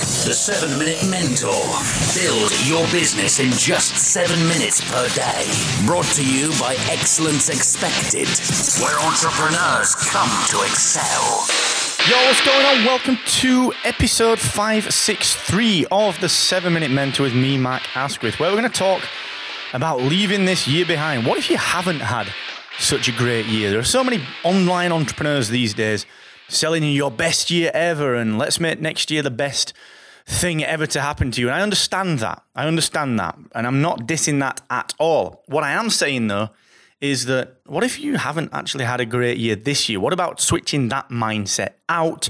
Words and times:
The 0.00 0.32
7 0.32 0.78
Minute 0.78 1.04
Mentor. 1.10 1.60
Build 2.14 2.50
your 2.64 2.90
business 2.90 3.38
in 3.38 3.50
just 3.50 3.94
7 3.98 4.34
minutes 4.48 4.80
per 4.90 5.06
day. 5.10 5.44
Brought 5.84 6.06
to 6.16 6.24
you 6.24 6.48
by 6.58 6.74
Excellence 6.88 7.50
Expected, 7.50 8.26
where 8.82 8.98
entrepreneurs 9.00 9.94
come 9.94 10.30
to 10.48 10.62
excel. 10.62 11.44
Yo, 12.08 12.16
what's 12.24 12.40
going 12.46 12.64
on? 12.64 12.86
Welcome 12.86 13.18
to 13.42 13.74
episode 13.84 14.40
563 14.40 15.84
of 15.92 16.18
the 16.22 16.30
7 16.30 16.72
Minute 16.72 16.90
Mentor 16.90 17.24
with 17.24 17.34
me, 17.34 17.58
Mark 17.58 17.82
Asquith, 17.94 18.40
where 18.40 18.50
we're 18.50 18.58
going 18.58 18.72
to 18.72 18.78
talk 18.78 19.02
about 19.74 20.00
leaving 20.00 20.46
this 20.46 20.66
year 20.66 20.86
behind. 20.86 21.26
What 21.26 21.36
if 21.36 21.50
you 21.50 21.58
haven't 21.58 22.00
had 22.00 22.32
such 22.78 23.06
a 23.08 23.12
great 23.12 23.44
year? 23.44 23.68
There 23.68 23.78
are 23.78 23.84
so 23.84 24.02
many 24.02 24.24
online 24.44 24.92
entrepreneurs 24.92 25.50
these 25.50 25.74
days 25.74 26.06
selling 26.50 26.82
you 26.82 26.90
your 26.90 27.10
best 27.10 27.50
year 27.50 27.70
ever 27.72 28.14
and 28.14 28.38
let's 28.38 28.60
make 28.60 28.80
next 28.80 29.10
year 29.10 29.22
the 29.22 29.30
best 29.30 29.72
thing 30.26 30.62
ever 30.62 30.86
to 30.86 31.00
happen 31.00 31.30
to 31.30 31.40
you. 31.40 31.48
And 31.48 31.56
I 31.56 31.62
understand 31.62 32.18
that. 32.20 32.42
I 32.54 32.66
understand 32.66 33.18
that. 33.18 33.38
And 33.54 33.66
I'm 33.66 33.80
not 33.80 34.00
dissing 34.00 34.40
that 34.40 34.60
at 34.70 34.94
all. 34.98 35.42
What 35.46 35.64
I 35.64 35.72
am 35.72 35.90
saying 35.90 36.28
though 36.28 36.50
is 37.00 37.24
that 37.26 37.56
what 37.66 37.82
if 37.82 37.98
you 37.98 38.16
haven't 38.16 38.50
actually 38.52 38.84
had 38.84 39.00
a 39.00 39.06
great 39.06 39.38
year 39.38 39.56
this 39.56 39.88
year? 39.88 40.00
What 40.00 40.12
about 40.12 40.40
switching 40.40 40.88
that 40.88 41.08
mindset 41.08 41.70
out, 41.88 42.28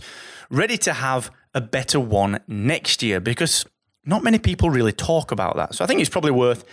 ready 0.49 0.79
to 0.79 0.93
have 0.93 1.31
a 1.55 1.61
better 1.61 1.99
one 1.99 2.41
next 2.47 3.03
year? 3.03 3.21
Because 3.21 3.67
not 4.05 4.23
many 4.23 4.39
people 4.39 4.71
really 4.71 4.93
talk 4.93 5.33
about 5.33 5.57
that. 5.57 5.75
So 5.75 5.85
I 5.85 5.87
think 5.87 6.01
it's 6.01 6.11
probably 6.11 6.31
worth 6.31 6.65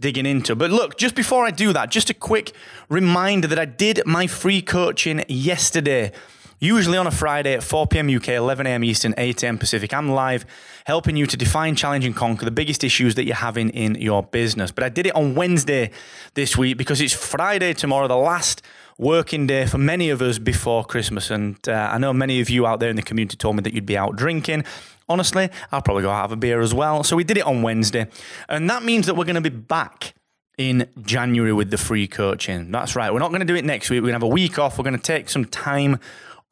digging 0.00 0.26
into. 0.26 0.56
But 0.56 0.70
look, 0.70 0.98
just 0.98 1.14
before 1.14 1.46
I 1.46 1.50
do 1.50 1.72
that, 1.72 1.90
just 1.90 2.10
a 2.10 2.14
quick 2.14 2.52
reminder 2.88 3.46
that 3.48 3.58
I 3.58 3.64
did 3.64 4.02
my 4.04 4.26
free 4.26 4.60
coaching 4.60 5.24
yesterday. 5.28 6.12
Usually 6.64 6.96
on 6.96 7.06
a 7.06 7.10
Friday 7.10 7.52
at 7.52 7.62
4 7.62 7.88
p.m. 7.88 8.08
UK, 8.08 8.28
11 8.28 8.66
a.m. 8.66 8.84
Eastern, 8.84 9.12
8 9.18 9.42
a.m. 9.42 9.58
Pacific, 9.58 9.92
I'm 9.92 10.08
live 10.08 10.46
helping 10.86 11.14
you 11.14 11.26
to 11.26 11.36
define, 11.36 11.76
challenge, 11.76 12.06
and 12.06 12.16
conquer 12.16 12.46
the 12.46 12.50
biggest 12.50 12.82
issues 12.82 13.16
that 13.16 13.26
you're 13.26 13.34
having 13.34 13.68
in 13.68 13.96
your 13.96 14.22
business. 14.22 14.70
But 14.70 14.82
I 14.82 14.88
did 14.88 15.04
it 15.04 15.14
on 15.14 15.34
Wednesday 15.34 15.90
this 16.32 16.56
week 16.56 16.78
because 16.78 17.02
it's 17.02 17.12
Friday 17.12 17.74
tomorrow, 17.74 18.08
the 18.08 18.16
last 18.16 18.62
working 18.96 19.46
day 19.46 19.66
for 19.66 19.76
many 19.76 20.08
of 20.08 20.22
us 20.22 20.38
before 20.38 20.86
Christmas. 20.86 21.30
And 21.30 21.58
uh, 21.68 21.90
I 21.92 21.98
know 21.98 22.14
many 22.14 22.40
of 22.40 22.48
you 22.48 22.66
out 22.66 22.80
there 22.80 22.88
in 22.88 22.96
the 22.96 23.02
community 23.02 23.36
told 23.36 23.56
me 23.56 23.62
that 23.62 23.74
you'd 23.74 23.84
be 23.84 23.98
out 23.98 24.16
drinking. 24.16 24.64
Honestly, 25.06 25.50
I'll 25.70 25.82
probably 25.82 26.04
go 26.04 26.12
have 26.12 26.32
a 26.32 26.36
beer 26.36 26.62
as 26.62 26.72
well. 26.72 27.04
So 27.04 27.14
we 27.14 27.24
did 27.24 27.36
it 27.36 27.44
on 27.44 27.60
Wednesday. 27.60 28.06
And 28.48 28.70
that 28.70 28.82
means 28.82 29.04
that 29.04 29.16
we're 29.16 29.26
going 29.26 29.34
to 29.34 29.42
be 29.42 29.50
back 29.50 30.14
in 30.56 30.88
January 31.02 31.52
with 31.52 31.70
the 31.70 31.76
free 31.76 32.06
coaching. 32.06 32.70
That's 32.70 32.96
right. 32.96 33.12
We're 33.12 33.18
not 33.18 33.28
going 33.28 33.40
to 33.40 33.46
do 33.46 33.54
it 33.54 33.66
next 33.66 33.90
week. 33.90 33.98
We're 33.98 34.12
going 34.12 34.20
to 34.20 34.24
have 34.24 34.32
a 34.32 34.34
week 34.34 34.58
off. 34.58 34.78
We're 34.78 34.84
going 34.84 34.96
to 34.96 35.02
take 35.02 35.28
some 35.28 35.44
time 35.44 36.00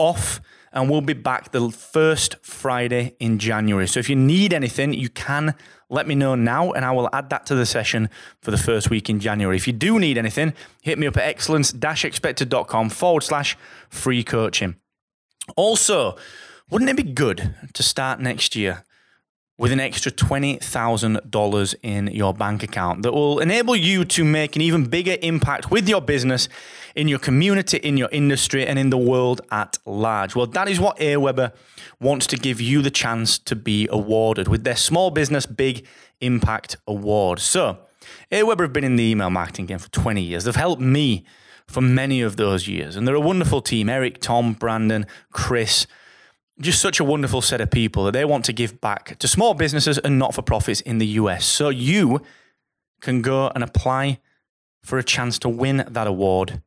off 0.02 0.40
and 0.72 0.90
we'll 0.90 1.00
be 1.00 1.12
back 1.12 1.52
the 1.52 1.70
first 1.70 2.36
Friday 2.44 3.14
in 3.20 3.38
January. 3.38 3.86
So 3.86 4.00
if 4.00 4.08
you 4.08 4.16
need 4.16 4.52
anything, 4.52 4.92
you 4.92 5.08
can 5.08 5.54
let 5.88 6.08
me 6.08 6.14
know 6.14 6.34
now 6.34 6.72
and 6.72 6.84
I 6.84 6.90
will 6.90 7.08
add 7.12 7.30
that 7.30 7.46
to 7.46 7.54
the 7.54 7.66
session 7.66 8.10
for 8.40 8.50
the 8.50 8.58
first 8.58 8.90
week 8.90 9.08
in 9.08 9.20
January. 9.20 9.56
If 9.56 9.66
you 9.66 9.72
do 9.72 10.00
need 10.00 10.18
anything, 10.18 10.54
hit 10.82 10.98
me 10.98 11.06
up 11.06 11.16
at 11.16 11.24
excellence-expected.com 11.24 12.88
forward 12.90 13.22
slash 13.22 13.56
free 13.88 14.24
coaching. 14.24 14.76
Also, 15.56 16.16
wouldn't 16.68 16.90
it 16.90 16.96
be 16.96 17.02
good 17.02 17.54
to 17.74 17.82
start 17.82 18.18
next 18.18 18.56
year 18.56 18.84
with 19.58 19.70
an 19.70 19.80
extra 19.80 20.10
$20,000 20.10 21.74
in 21.82 22.06
your 22.08 22.32
bank 22.32 22.62
account 22.62 23.02
that 23.02 23.12
will 23.12 23.38
enable 23.38 23.76
you 23.76 24.04
to 24.04 24.24
make 24.24 24.56
an 24.56 24.62
even 24.62 24.86
bigger 24.86 25.16
impact 25.22 25.70
with 25.70 25.88
your 25.88 26.00
business 26.00 26.48
in 26.94 27.08
your 27.08 27.18
community, 27.18 27.76
in 27.78 27.96
your 27.96 28.08
industry, 28.12 28.66
and 28.66 28.78
in 28.78 28.90
the 28.90 28.98
world 28.98 29.40
at 29.50 29.78
large. 29.84 30.34
Well, 30.34 30.46
that 30.46 30.68
is 30.68 30.80
what 30.80 30.96
Aweber 30.98 31.52
wants 32.00 32.26
to 32.28 32.36
give 32.36 32.60
you 32.60 32.82
the 32.82 32.90
chance 32.90 33.38
to 33.38 33.54
be 33.54 33.88
awarded 33.90 34.48
with 34.48 34.64
their 34.64 34.76
Small 34.76 35.10
Business 35.10 35.46
Big 35.46 35.86
Impact 36.20 36.76
Award. 36.86 37.38
So, 37.38 37.78
Aweber 38.30 38.62
have 38.62 38.72
been 38.72 38.84
in 38.84 38.96
the 38.96 39.04
email 39.04 39.30
marketing 39.30 39.66
game 39.66 39.78
for 39.78 39.90
20 39.90 40.22
years. 40.22 40.44
They've 40.44 40.56
helped 40.56 40.82
me 40.82 41.24
for 41.66 41.80
many 41.80 42.20
of 42.20 42.36
those 42.36 42.68
years, 42.68 42.96
and 42.96 43.06
they're 43.06 43.14
a 43.14 43.20
wonderful 43.20 43.62
team 43.62 43.88
Eric, 43.88 44.20
Tom, 44.20 44.54
Brandon, 44.54 45.06
Chris 45.30 45.86
just 46.60 46.80
such 46.80 47.00
a 47.00 47.04
wonderful 47.04 47.42
set 47.42 47.60
of 47.60 47.70
people 47.70 48.04
that 48.04 48.12
they 48.12 48.24
want 48.24 48.44
to 48.44 48.52
give 48.52 48.80
back 48.80 49.18
to 49.18 49.26
small 49.26 49.54
businesses 49.54 49.98
and 49.98 50.18
not 50.18 50.34
for 50.34 50.42
profits 50.42 50.80
in 50.80 50.98
the 50.98 51.06
US. 51.06 51.44
So 51.44 51.68
you 51.68 52.22
can 53.00 53.22
go 53.22 53.50
and 53.54 53.64
apply 53.64 54.20
for 54.82 54.98
a 54.98 55.04
chance 55.04 55.38
to 55.40 55.48
win 55.48 55.84
that 55.88 56.06
award 56.06 56.62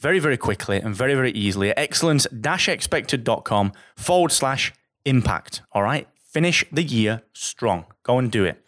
very, 0.00 0.18
very 0.18 0.36
quickly 0.36 0.78
and 0.78 0.94
very, 0.94 1.14
very 1.14 1.32
easily 1.32 1.70
at 1.70 1.78
excellence 1.78 2.26
expected.com 2.44 3.72
forward 3.96 4.32
slash 4.32 4.72
impact. 5.04 5.62
All 5.72 5.82
right. 5.82 6.08
Finish 6.16 6.64
the 6.70 6.82
year 6.82 7.22
strong. 7.32 7.86
Go 8.02 8.18
and 8.18 8.30
do 8.30 8.44
it. 8.44 8.62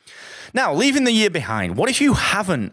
Now, 0.55 0.75
leaving 0.75 1.05
the 1.05 1.13
year 1.13 1.31
behind, 1.31 1.77
what 1.77 1.89
if 1.89 2.01
you 2.01 2.15
haven't 2.15 2.73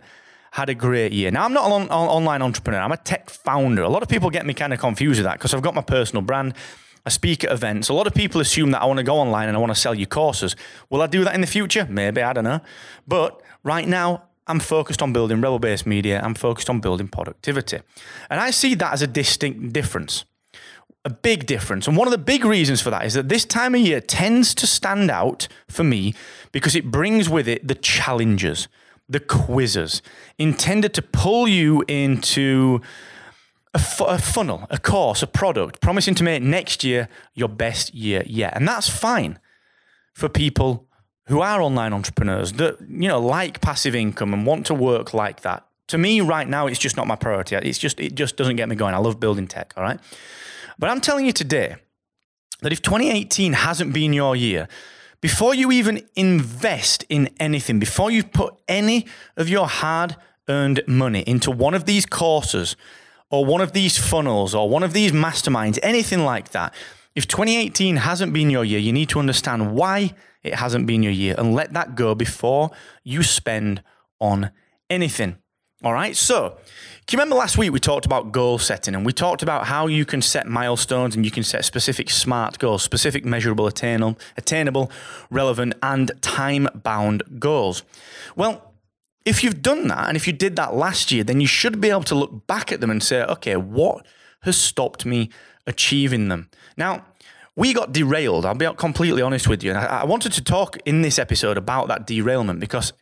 had 0.52 0.70
a 0.70 0.74
great 0.74 1.12
year? 1.12 1.30
Now, 1.30 1.44
I'm 1.44 1.54
not 1.54 1.70
an 1.70 1.90
online 1.90 2.42
entrepreneur, 2.42 2.80
I'm 2.80 2.92
a 2.92 2.98
tech 2.98 3.30
founder. 3.30 3.84
A 3.84 3.90
lot 3.90 4.02
of 4.02 4.10
people 4.10 4.30
get 4.30 4.46
me 4.46 4.54
kind 4.54 4.74
of 4.74 4.80
confused 4.80 5.20
with 5.20 5.26
that 5.26 5.34
because 5.34 5.54
I've 5.54 5.62
got 5.62 5.76
my 5.76 5.82
personal 5.82 6.22
brand. 6.22 6.56
I 7.08 7.10
speak 7.10 7.46
at 7.46 7.54
events. 7.54 7.88
A 7.88 7.94
lot 7.94 8.06
of 8.06 8.14
people 8.14 8.42
assume 8.42 8.72
that 8.72 8.82
I 8.82 8.86
want 8.86 8.98
to 8.98 9.04
go 9.04 9.16
online 9.16 9.48
and 9.48 9.56
I 9.56 9.62
want 9.62 9.74
to 9.74 9.80
sell 9.80 9.96
you 9.96 10.06
courses. 10.06 10.58
Will 10.90 11.02
I 11.02 11.08
do 11.08 11.24
that 11.24 11.34
in 11.36 11.40
the 11.40 11.48
future? 11.48 11.88
Maybe, 11.90 12.22
I 12.22 12.34
don't 12.34 12.44
know. 12.44 12.60
But 13.08 13.42
right 13.64 13.88
now, 13.88 14.24
I'm 14.46 14.60
focused 14.60 15.02
on 15.02 15.14
building 15.14 15.40
Rebel 15.40 15.58
Base 15.58 15.86
Media. 15.86 16.20
I'm 16.22 16.36
focused 16.36 16.70
on 16.70 16.82
building 16.82 17.08
productivity. 17.08 17.80
And 18.30 18.42
I 18.42 18.52
see 18.52 18.76
that 18.76 18.92
as 18.92 19.02
a 19.02 19.08
distinct 19.08 19.72
difference, 19.72 20.26
a 21.06 21.10
big 21.10 21.46
difference. 21.46 21.88
And 21.88 21.96
one 21.96 22.10
of 22.10 22.12
the 22.12 22.18
big 22.18 22.44
reasons 22.44 22.82
for 22.82 22.90
that 22.90 23.06
is 23.06 23.14
that 23.14 23.30
this 23.30 23.46
time 23.46 23.74
of 23.74 23.80
year 23.80 24.02
tends 24.02 24.54
to 24.56 24.68
stand 24.68 25.10
out 25.10 25.48
for 25.70 25.86
me 25.86 26.14
because 26.52 26.76
it 26.76 26.92
brings 26.92 27.30
with 27.30 27.48
it 27.48 27.66
the 27.66 27.76
challenges, 27.76 28.68
the 29.08 29.22
quizzes, 29.22 30.02
intended 30.38 30.94
to 30.96 31.02
pull 31.02 31.48
you 31.48 31.86
into 31.88 32.82
a, 33.74 33.80
fu- 33.80 34.06
a 34.06 34.18
funnel, 34.18 34.68
a 34.70 34.78
course, 34.78 35.22
a 35.22 35.28
product, 35.28 35.82
promising 35.82 36.16
to 36.16 36.24
make 36.24 36.42
next 36.42 36.84
year 36.84 37.10
your 37.34 37.50
best 37.50 37.94
year 37.94 38.24
yet. 38.26 38.56
And 38.56 38.68
that's 38.68 38.90
fine 38.90 39.40
for 40.14 40.30
people 40.30 40.88
who 41.28 41.42
are 41.42 41.62
online 41.62 41.94
entrepreneurs 41.94 42.54
that, 42.54 42.80
you 42.82 43.08
know, 43.08 43.20
like 43.20 43.62
passive 43.62 43.96
income 43.96 44.34
and 44.34 44.46
want 44.46 44.66
to 44.68 44.74
work 44.74 45.14
like 45.14 45.42
that. 45.42 45.66
To 45.88 45.98
me, 45.98 46.22
right 46.22 46.48
now, 46.48 46.68
it's 46.68 46.80
just 46.80 46.98
not 46.98 47.08
my 47.08 47.16
priority. 47.16 47.56
It's 47.56 47.78
just, 47.78 48.00
it 48.00 48.16
just 48.16 48.36
doesn't 48.36 48.56
get 48.56 48.68
me 48.68 48.76
going. 48.76 48.94
I 48.94 48.98
love 48.98 49.20
building 49.20 49.48
tech, 49.48 49.74
all 49.78 49.84
right? 49.84 50.00
But 50.80 50.90
I'm 50.90 51.02
telling 51.02 51.26
you 51.26 51.34
today 51.34 51.76
that 52.62 52.72
if 52.72 52.82
2018 52.82 53.54
hasn't 53.54 53.94
been 53.94 54.14
your 54.14 54.36
year, 54.36 54.68
before 55.22 55.54
you 55.56 55.72
even 55.72 56.02
invest 56.16 57.04
in 57.10 57.30
anything, 57.40 57.80
before 57.80 58.12
you 58.12 58.24
put 58.24 58.56
any 58.68 59.06
of 59.36 59.50
your 59.50 59.68
hard 59.68 60.16
earned 60.48 60.82
money 60.88 61.22
into 61.22 61.52
one 61.52 61.74
of 61.74 61.86
these 61.86 62.06
courses 62.06 62.76
or 63.30 63.46
one 63.46 63.62
of 63.62 63.74
these 63.74 63.98
funnels 63.98 64.56
or 64.56 64.70
one 64.70 64.84
of 64.84 64.94
these 64.94 65.12
masterminds, 65.12 65.80
anything 65.84 66.24
like 66.24 66.52
that, 66.52 66.74
if 67.16 67.28
2018 67.28 67.98
hasn't 67.98 68.34
been 68.34 68.50
your 68.50 68.64
year, 68.64 68.80
you 68.80 68.94
need 68.94 69.10
to 69.10 69.20
understand 69.20 69.74
why 69.74 70.14
it 70.44 70.56
hasn't 70.56 70.86
been 70.86 71.04
your 71.04 71.12
year 71.12 71.36
and 71.38 71.54
let 71.54 71.74
that 71.74 71.96
go 71.96 72.16
before 72.16 72.72
you 73.04 73.24
spend 73.24 73.82
on 74.20 74.52
anything. 74.90 75.38
All 75.84 75.94
right. 75.94 76.16
So, 76.16 76.58
can 77.06 77.18
you 77.18 77.22
remember 77.22 77.36
last 77.36 77.58
week 77.58 77.72
we 77.72 77.80
talked 77.80 78.06
about 78.06 78.32
goal 78.32 78.58
setting 78.58 78.96
and 78.96 79.06
we 79.06 79.14
talked 79.14 79.44
about 79.44 79.68
how 79.68 79.88
you 79.88 80.06
can 80.06 80.22
set 80.22 80.48
milestones 80.48 81.16
and 81.16 81.24
you 81.24 81.32
can 81.32 81.44
set 81.44 81.66
specific 81.66 82.10
SMART 82.10 82.60
goals, 82.60 82.82
specific, 82.84 83.24
measurable, 83.24 83.68
attainable, 83.68 84.18
attainable, 84.38 84.92
relevant, 85.30 85.76
and 85.84 86.12
time 86.22 86.68
bound 86.74 87.24
goals? 87.40 87.84
Well, 88.36 88.74
if 89.28 89.44
you've 89.44 89.62
done 89.62 89.90
that, 89.90 90.08
and 90.08 90.16
if 90.16 90.26
you 90.26 90.32
did 90.32 90.56
that 90.56 90.74
last 90.74 91.12
year, 91.12 91.22
then 91.22 91.42
you 91.42 91.48
should 91.48 91.82
be 91.82 91.90
able 91.90 92.04
to 92.04 92.16
look 92.16 92.48
back 92.48 92.72
at 92.72 92.80
them 92.80 92.90
and 92.90 93.04
say, 93.04 93.24
okay, 93.24 93.58
what 93.58 94.06
has 94.44 94.58
stopped 94.58 95.06
me 95.06 95.30
achieving 95.66 96.30
them? 96.30 96.50
Now, 96.78 97.06
we 97.54 97.74
got 97.74 97.92
derailed. 97.92 98.46
I'll 98.46 98.56
be 98.56 98.70
completely 98.78 99.22
honest 99.22 99.50
with 99.50 99.64
you. 99.64 99.72
And 99.72 99.80
I, 99.80 100.02
I 100.02 100.06
wanted 100.06 100.32
to 100.34 100.44
talk 100.44 100.78
in 100.86 101.02
this 101.02 101.20
episode 101.20 101.58
about 101.58 101.90
that 101.90 102.08
derailment 102.08 102.62
because 102.62 102.94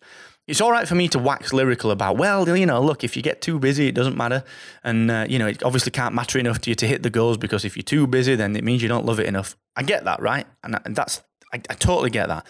it's 0.48 0.62
all 0.62 0.72
right 0.72 0.88
for 0.88 0.96
me 0.96 1.08
to 1.10 1.20
wax 1.20 1.54
lyrical 1.54 1.92
about, 1.92 2.18
well, 2.18 2.58
you 2.58 2.66
know, 2.66 2.82
look, 2.82 3.04
if 3.04 3.16
you 3.16 3.22
get 3.22 3.42
too 3.42 3.60
busy, 3.60 3.88
it 3.88 3.94
doesn't 3.94 4.18
matter. 4.18 4.44
And, 4.84 5.12
uh, 5.12 5.28
you 5.30 5.38
know, 5.38 5.48
it 5.48 5.62
obviously 5.62 5.92
can't 5.92 6.16
matter 6.16 6.40
enough 6.40 6.60
to 6.62 6.72
you 6.72 6.76
to 6.76 6.88
hit 6.88 7.04
the 7.04 7.12
goals 7.12 7.38
because 7.38 7.66
if 7.66 7.78
you're 7.78 7.84
too 7.84 8.08
busy, 8.08 8.36
then 8.36 8.56
it 8.56 8.64
means 8.64 8.82
you 8.82 8.90
don't 8.90 9.06
love 9.06 9.20
it 9.20 9.28
enough. 9.28 9.56
I 9.76 9.84
get 9.84 10.06
that, 10.06 10.22
right? 10.22 10.48
And 10.64 10.96
that's, 10.96 11.22
I, 11.54 11.58
I 11.70 11.76
totally 11.76 12.10
get 12.10 12.30
that. 12.30 12.48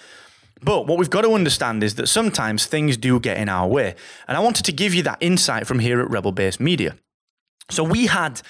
But 0.61 0.87
what 0.87 0.97
we've 0.97 1.09
got 1.09 1.21
to 1.21 1.33
understand 1.33 1.83
is 1.83 1.95
that 1.95 2.07
sometimes 2.07 2.65
things 2.65 2.97
do 2.97 3.19
get 3.19 3.37
in 3.37 3.49
our 3.49 3.67
way. 3.67 3.95
And 4.27 4.37
I 4.37 4.39
wanted 4.39 4.65
to 4.65 4.71
give 4.71 4.93
you 4.93 5.03
that 5.03 5.17
insight 5.19 5.67
from 5.67 5.79
here 5.79 6.01
at 6.01 6.09
Rebel 6.09 6.31
Base 6.31 6.59
Media. 6.59 6.95
So 7.69 7.83
we 7.83 8.07
had 8.07 8.41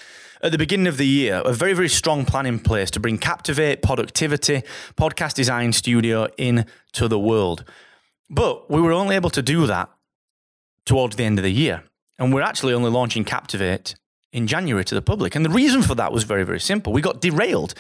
at 0.42 0.52
the 0.52 0.58
beginning 0.58 0.88
of 0.88 0.98
the 0.98 1.08
year 1.08 1.42
a 1.44 1.54
very, 1.54 1.74
very 1.74 1.90
strong 1.90 2.26
plan 2.26 2.46
in 2.46 2.60
place 2.60 2.92
to 2.92 3.00
bring 3.00 3.18
Captivate, 3.18 3.82
Productivity, 3.82 4.64
Podcast 4.96 5.34
Design 5.34 5.74
Studio 5.74 6.28
into 6.38 7.08
the 7.08 7.20
world. 7.20 7.64
But 8.30 8.70
we 8.70 8.82
were 8.82 8.92
only 8.92 9.16
able 9.16 9.30
to 9.32 9.42
do 9.42 9.66
that 9.68 9.90
towards 10.86 11.16
the 11.16 11.24
end 11.24 11.40
of 11.40 11.44
the 11.44 11.52
year. 11.52 11.84
And 12.20 12.34
we're 12.34 12.42
actually 12.42 12.74
only 12.74 12.92
launching 12.92 13.24
Captivate 13.24 13.96
in 14.36 14.48
January 14.48 14.84
to 14.84 14.94
the 14.94 15.02
public. 15.02 15.34
And 15.34 15.46
the 15.46 15.50
reason 15.50 15.82
for 15.82 15.96
that 15.96 16.12
was 16.12 16.26
very, 16.26 16.44
very 16.44 16.60
simple. 16.60 16.92
We 16.92 17.02
got 17.02 17.22
derailed 17.22 17.74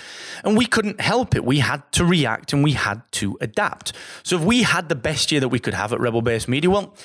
and 0.45 0.57
we 0.57 0.65
couldn't 0.65 1.01
help 1.01 1.35
it. 1.35 1.43
We 1.43 1.59
had 1.59 1.91
to 1.91 2.05
react 2.05 2.53
and 2.53 2.63
we 2.63 2.71
had 2.71 3.01
to 3.19 3.37
adapt. 3.41 3.91
So 4.23 4.37
if 4.37 4.43
we 4.43 4.63
had 4.63 4.87
the 4.87 4.95
best 4.95 5.33
year 5.33 5.41
that 5.41 5.49
we 5.49 5.59
could 5.59 5.73
have 5.73 5.91
at 5.91 5.99
Rebel 5.99 6.21
Base 6.21 6.47
Media, 6.47 6.69
well, 6.69 6.95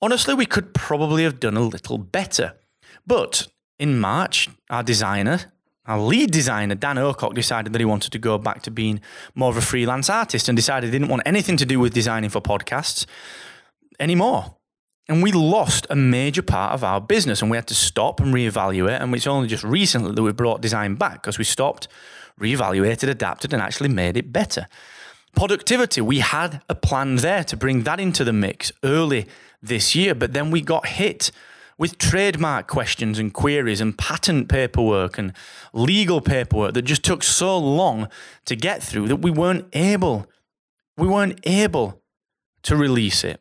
honestly, 0.00 0.34
we 0.34 0.46
could 0.46 0.72
probably 0.72 1.24
have 1.24 1.40
done 1.40 1.56
a 1.56 1.62
little 1.62 1.98
better. 1.98 2.54
But 3.04 3.48
in 3.80 3.98
March, 3.98 4.48
our 4.70 4.84
designer, 4.84 5.52
our 5.86 5.98
lead 5.98 6.30
designer, 6.30 6.76
Dan 6.76 6.94
Ocock, 6.94 7.34
decided 7.34 7.72
that 7.72 7.80
he 7.80 7.84
wanted 7.84 8.12
to 8.12 8.18
go 8.20 8.38
back 8.38 8.62
to 8.62 8.70
being 8.70 9.00
more 9.34 9.50
of 9.50 9.56
a 9.56 9.62
freelance 9.62 10.08
artist 10.08 10.48
and 10.48 10.54
decided 10.54 10.86
he 10.86 10.92
didn't 10.92 11.08
want 11.08 11.22
anything 11.26 11.56
to 11.56 11.66
do 11.66 11.80
with 11.80 11.92
designing 11.92 12.30
for 12.30 12.40
podcasts 12.40 13.04
anymore. 13.98 14.55
And 15.08 15.22
we 15.22 15.30
lost 15.30 15.86
a 15.88 15.94
major 15.94 16.42
part 16.42 16.72
of 16.72 16.82
our 16.82 17.00
business 17.00 17.40
and 17.40 17.50
we 17.50 17.56
had 17.56 17.68
to 17.68 17.74
stop 17.74 18.20
and 18.20 18.34
reevaluate. 18.34 19.00
And 19.00 19.14
it's 19.14 19.26
only 19.26 19.48
just 19.48 19.62
recently 19.62 20.12
that 20.12 20.22
we 20.22 20.32
brought 20.32 20.60
design 20.60 20.96
back 20.96 21.22
because 21.22 21.38
we 21.38 21.44
stopped, 21.44 21.86
reevaluated, 22.40 23.08
adapted, 23.08 23.52
and 23.52 23.62
actually 23.62 23.88
made 23.88 24.16
it 24.16 24.32
better. 24.32 24.66
Productivity, 25.36 26.00
we 26.00 26.20
had 26.20 26.62
a 26.68 26.74
plan 26.74 27.16
there 27.16 27.44
to 27.44 27.56
bring 27.56 27.82
that 27.82 28.00
into 28.00 28.24
the 28.24 28.32
mix 28.32 28.72
early 28.82 29.26
this 29.62 29.94
year, 29.94 30.14
but 30.14 30.32
then 30.32 30.50
we 30.50 30.60
got 30.60 30.86
hit 30.86 31.30
with 31.78 31.98
trademark 31.98 32.66
questions 32.66 33.18
and 33.18 33.34
queries 33.34 33.80
and 33.80 33.98
patent 33.98 34.48
paperwork 34.48 35.18
and 35.18 35.32
legal 35.72 36.20
paperwork 36.20 36.74
that 36.74 36.82
just 36.82 37.04
took 37.04 37.22
so 37.22 37.58
long 37.58 38.08
to 38.46 38.56
get 38.56 38.82
through 38.82 39.08
that 39.08 39.16
we 39.16 39.30
weren't 39.30 39.66
able 39.74 40.26
we 40.96 41.06
weren't 41.06 41.38
able 41.44 42.00
to 42.62 42.74
release 42.74 43.22
it. 43.22 43.40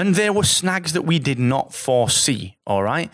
And 0.00 0.14
there 0.14 0.32
were 0.32 0.44
snags 0.44 0.94
that 0.94 1.02
we 1.02 1.18
did 1.18 1.38
not 1.38 1.74
foresee, 1.74 2.56
all 2.66 2.82
right? 2.82 3.12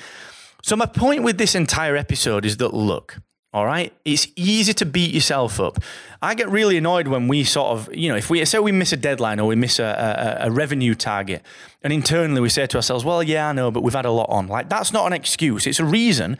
So 0.63 0.77
my 0.77 0.87
point 0.87 1.25
with 1.25 1.37
this 1.37 1.57
entire 1.57 1.97
episode 1.97 2.45
is 2.47 2.59
that 2.59 2.73
look, 2.73 3.19
all 3.53 3.67
right. 3.67 3.93
It's 4.05 4.29
easy 4.37 4.73
to 4.75 4.87
beat 4.87 5.13
yourself 5.13 5.59
up. 5.59 5.79
I 6.23 6.35
get 6.35 6.49
really 6.49 6.77
annoyed 6.77 7.09
when 7.09 7.27
we 7.27 7.43
sort 7.43 7.69
of, 7.69 7.93
you 7.93 8.09
know, 8.09 8.15
if 8.15 8.31
we 8.31 8.45
say 8.45 8.61
we 8.61 8.71
miss 8.71 8.93
a 8.93 8.97
deadline 8.97 9.41
or 9.41 9.49
we 9.49 9.57
miss 9.57 9.81
a, 9.81 10.39
a, 10.43 10.47
a, 10.47 10.51
revenue 10.53 10.95
target, 10.95 11.43
and 11.83 11.93
internally 11.93 12.41
we 12.41 12.51
say 12.51 12.67
to 12.67 12.77
ourselves, 12.77 13.05
well, 13.05 13.21
yeah, 13.21 13.49
I 13.49 13.53
know, 13.53 13.73
but 13.73 13.83
we've 13.83 13.93
had 13.93 14.05
a 14.05 14.11
lot 14.13 14.29
on. 14.29 14.47
Like, 14.47 14.69
that's 14.69 14.93
not 14.93 15.07
an 15.07 15.13
excuse. 15.13 15.67
It's 15.67 15.81
a 15.81 15.85
reason, 15.85 16.39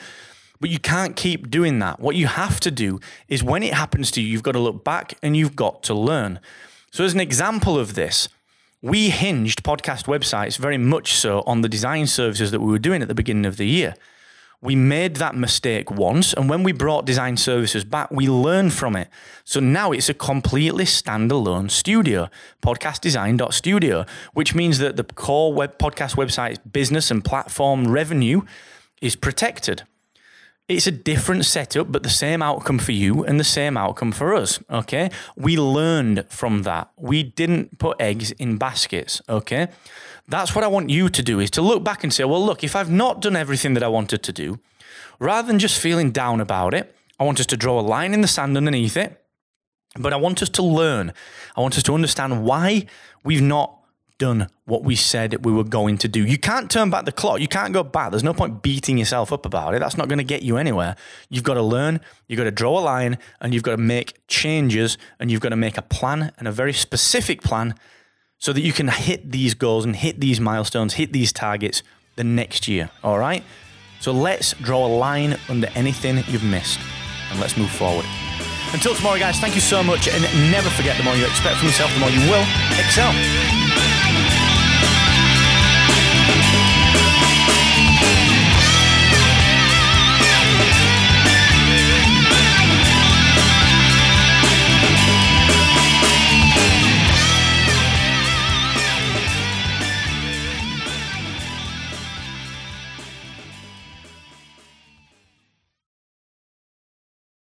but 0.61 0.71
you 0.71 0.79
can't 0.79 1.17
keep 1.17 1.51
doing 1.51 1.81
that. 1.81 1.99
What 1.99 2.15
you 2.15 2.29
have 2.29 2.61
to 2.61 2.71
do 2.71 3.01
is 3.27 3.43
when 3.43 3.65
it 3.65 3.75
happens 3.75 4.13
to 4.13 4.21
you, 4.21 4.29
you've 4.29 4.45
got 4.45 4.53
to 4.53 4.61
look 4.61 4.85
back 4.85 5.15
and 5.23 5.37
you've 5.37 5.57
got 5.57 5.83
to 5.85 5.95
learn. 5.95 6.39
So, 6.93 7.03
as 7.03 7.15
an 7.15 7.21
example 7.21 7.79
of 7.79 7.95
this, 7.95 8.29
we 8.83 9.09
hinged 9.09 9.63
podcast 9.63 10.05
websites 10.05 10.59
very 10.59 10.79
much 10.79 11.15
so 11.15 11.43
on 11.47 11.63
the 11.63 11.69
design 11.69 12.07
services 12.07 12.51
that 12.51 12.61
we 12.61 12.71
were 12.71 12.79
doing 12.79 13.03
at 13.03 13.09
the 13.09 13.15
beginning 13.15 13.47
of 13.47 13.57
the 13.57 13.67
year. 13.67 13.95
We 14.63 14.75
made 14.75 15.17
that 15.17 15.35
mistake 15.35 15.91
once, 15.91 16.33
and 16.33 16.49
when 16.49 16.63
we 16.63 16.73
brought 16.73 17.05
design 17.05 17.37
services 17.37 17.85
back, 17.85 18.11
we 18.11 18.27
learned 18.29 18.73
from 18.73 18.97
it. 18.97 19.09
So 19.45 19.61
now 19.61 19.93
it's 19.93 20.09
a 20.09 20.15
completely 20.15 20.85
standalone 20.85 21.71
studio, 21.71 22.31
podcastdesign.studio, 22.63 24.07
which 24.33 24.55
means 24.55 24.79
that 24.79 24.97
the 24.97 25.05
core 25.05 25.53
web 25.53 25.79
podcast 25.79 26.17
website's 26.17 26.59
business 26.59 27.11
and 27.11 27.25
platform 27.25 27.89
revenue 27.89 28.43
is 29.03 29.15
protected. 29.15 29.83
It's 30.69 30.89
a 30.89 30.91
different 30.91 31.45
setup, 31.45 31.93
but 31.93 32.03
the 32.03 32.09
same 32.09 32.43
outcome 32.43 32.81
for 32.81 32.91
you 32.91 33.25
and 33.25 33.39
the 33.39 33.45
same 33.45 33.77
outcome 33.77 34.11
for 34.11 34.35
us. 34.35 34.59
Okay. 34.69 35.11
We 35.37 35.57
learned 35.57 36.25
from 36.29 36.63
that. 36.63 36.91
We 36.97 37.23
didn't 37.23 37.79
put 37.79 38.01
eggs 38.01 38.33
in 38.33 38.57
baskets. 38.57 39.23
Okay. 39.29 39.69
That's 40.27 40.57
what 40.57 40.65
I 40.65 40.67
want 40.67 40.91
you 40.91 41.09
to 41.09 41.23
do 41.23 41.39
is 41.39 41.53
to 41.53 41.63
look 41.63 41.85
back 41.85 42.03
and 42.03 42.13
say, 42.13 42.25
well, 42.25 42.45
look, 42.45 42.65
if 42.65 42.75
I've 42.75 42.91
not 42.91 43.23
done 43.23 43.37
everything 43.37 43.75
that 43.75 43.85
I 43.85 43.89
wanted 43.89 44.25
to 44.25 44.33
do, 44.33 44.59
rather 45.21 45.47
than 45.47 45.61
just 45.61 45.81
feeling 45.81 46.11
down 46.11 46.41
about 46.41 46.75
it, 46.75 46.93
I 47.21 47.25
want 47.25 47.39
us 47.39 47.47
to 47.47 47.57
draw 47.57 47.79
a 47.79 47.83
line 47.83 48.13
in 48.13 48.21
the 48.21 48.29
sand 48.29 48.57
underneath 48.57 48.97
it. 48.97 49.23
But 49.97 50.13
I 50.13 50.17
want 50.17 50.43
us 50.43 50.49
to 50.51 50.63
learn. 50.63 51.13
I 51.57 51.61
want 51.61 51.77
us 51.77 51.85
to 51.85 51.95
understand 51.95 52.45
why 52.45 52.87
we've 53.23 53.41
not 53.41 53.76
done 54.19 54.49
what 54.65 54.83
we 54.83 54.97
said 54.97 55.45
we 55.45 55.53
were 55.53 55.65
going 55.65 55.99
to 55.99 56.09
do. 56.09 56.25
You 56.25 56.39
can't 56.39 56.71
turn 56.71 56.91
back 56.91 57.05
the 57.05 57.13
clock. 57.13 57.41
You 57.41 57.49
can't 57.49 57.73
go 57.73 57.83
back. 57.83 58.11
There's 58.11 58.25
no 58.25 58.35
point 58.35 58.63
beating 58.63 58.99
yourself 58.99 59.33
up 59.33 59.45
about 59.45 59.75
it. 59.75 59.81
That's 59.81 59.97
not 59.97 60.09
going 60.09 60.19
to 60.19 60.25
get 60.25 60.43
you 60.43 60.57
anywhere. 60.57 60.97
You've 61.29 61.45
got 61.45 61.55
to 61.55 61.63
learn, 61.63 62.01
you've 62.27 62.39
got 62.39 62.45
to 62.45 62.51
draw 62.51 62.79
a 62.79 62.81
line, 62.81 63.19
and 63.41 63.53
you've 63.53 63.63
got 63.63 63.73
to 63.73 63.83
make 63.83 64.27
changes, 64.29 64.99
and 65.21 65.31
you've 65.31 65.41
got 65.41 65.51
to 65.51 65.57
make 65.57 65.77
a 65.77 65.83
plan 65.83 66.33
and 66.39 66.49
a 66.49 66.53
very 66.53 66.73
specific 66.73 67.43
plan 67.43 67.75
so 68.39 68.53
that 68.53 68.61
you 68.61 68.73
can 68.73 68.89
hit 68.89 69.33
these 69.33 69.55
goals 69.55 69.85
and 69.85 69.97
hit 69.97 70.21
these 70.21 70.41
milestones, 70.41 70.95
hit 70.95 71.13
these 71.13 71.33
targets 71.33 71.83
the 72.17 72.25
next 72.25 72.69
year. 72.69 72.91
All 73.03 73.19
right? 73.19 73.43
So 74.01 74.13
let's 74.13 74.53
draw 74.55 74.87
a 74.87 74.89
line 74.89 75.39
under 75.49 75.69
anything 75.75 76.23
you've 76.29 76.45
missed 76.45 76.79
and 77.31 77.41
let's 77.41 77.57
move 77.57 77.71
forward. 77.71 78.05
Until 78.73 78.95
tomorrow, 78.95 79.19
guys, 79.19 79.39
thank 79.39 79.55
you 79.55 79.61
so 79.61 79.83
much. 79.83 80.09
And 80.09 80.23
never 80.51 80.69
forget 80.71 80.97
the 80.97 81.03
more 81.03 81.17
you 81.17 81.25
expect 81.25 81.59
from 81.59 81.69
yourself, 81.69 81.93
the 81.95 82.01
more 82.01 82.11
you 82.11 82.21
will 82.31 82.45
excel. 82.79 83.96